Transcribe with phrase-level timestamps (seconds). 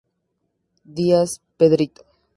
[0.95, 2.01] Díaz, Pedrito.